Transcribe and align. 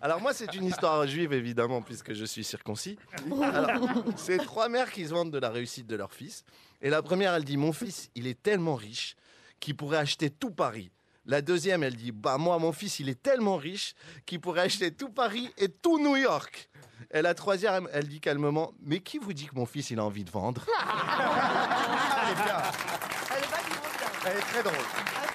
Alors 0.00 0.20
moi, 0.20 0.32
c'est 0.32 0.54
une 0.54 0.64
histoire 0.64 1.06
juive, 1.06 1.32
évidemment, 1.32 1.82
puisque 1.82 2.12
je 2.12 2.24
suis 2.24 2.44
circoncis. 2.44 2.98
Alors, 3.42 3.70
c'est 4.16 4.38
trois 4.38 4.68
mères 4.68 4.92
qui 4.92 5.04
se 5.06 5.10
vantent 5.10 5.30
de 5.30 5.38
la 5.38 5.50
réussite 5.50 5.86
de 5.86 5.96
leur 5.96 6.12
fils. 6.12 6.44
Et 6.80 6.90
la 6.90 7.02
première, 7.02 7.34
elle 7.34 7.44
dit, 7.44 7.56
mon 7.56 7.72
fils, 7.72 8.10
il 8.14 8.26
est 8.26 8.40
tellement 8.40 8.76
riche 8.76 9.16
qu'il 9.58 9.76
pourrait 9.76 9.98
acheter 9.98 10.30
tout 10.30 10.52
Paris. 10.52 10.90
La 11.26 11.42
deuxième, 11.42 11.82
elle 11.82 11.96
dit, 11.96 12.12
bah 12.12 12.38
moi, 12.38 12.58
mon 12.58 12.72
fils, 12.72 13.00
il 13.00 13.08
est 13.08 13.20
tellement 13.22 13.56
riche 13.56 13.94
qu'il 14.24 14.40
pourrait 14.40 14.62
acheter 14.62 14.92
tout 14.92 15.10
Paris 15.10 15.50
et 15.58 15.68
tout 15.68 15.98
New 15.98 16.16
York. 16.16 16.70
Et 17.12 17.20
la 17.20 17.34
troisième, 17.34 17.88
elle 17.92 18.08
dit 18.08 18.20
calmement, 18.20 18.72
mais 18.80 19.00
qui 19.00 19.18
vous 19.18 19.32
dit 19.32 19.46
que 19.46 19.54
mon 19.54 19.66
fils, 19.66 19.90
il 19.90 19.98
a 19.98 20.04
envie 20.04 20.24
de 20.24 20.30
vendre? 20.30 20.64
Elle 24.26 24.36
est 24.36 24.40
très 24.40 24.62
drôle. 24.62 25.27